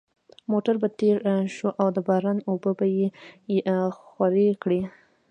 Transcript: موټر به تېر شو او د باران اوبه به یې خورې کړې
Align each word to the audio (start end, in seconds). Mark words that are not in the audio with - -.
موټر 0.51 0.75
به 0.81 0.87
تېر 0.99 1.17
شو 1.55 1.69
او 1.81 1.87
د 1.95 1.97
باران 2.07 2.37
اوبه 2.49 2.71
به 2.79 2.85
یې 2.97 3.07
خورې 3.99 4.47
کړې 4.63 4.81